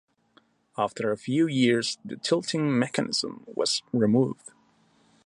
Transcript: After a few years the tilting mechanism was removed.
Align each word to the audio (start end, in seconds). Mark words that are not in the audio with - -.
After 0.79 1.11
a 1.11 1.15
few 1.15 1.45
years 1.45 1.99
the 2.03 2.15
tilting 2.15 2.75
mechanism 2.79 3.43
was 3.45 3.83
removed. 3.93 4.49